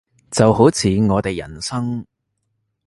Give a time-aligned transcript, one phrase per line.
[0.31, 2.03] 就好似我哋人生